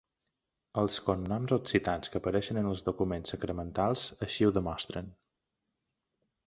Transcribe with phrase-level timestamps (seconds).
[0.83, 5.15] Els cognoms occitans que apareixen en els documents sacramentals així ho demostren.